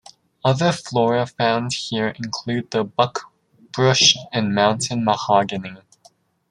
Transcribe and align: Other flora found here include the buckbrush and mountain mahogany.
Other 0.43 0.71
flora 0.71 1.27
found 1.27 1.73
here 1.73 2.07
include 2.07 2.71
the 2.71 2.83
buckbrush 2.83 4.15
and 4.33 4.55
mountain 4.55 5.05
mahogany. 5.05 5.75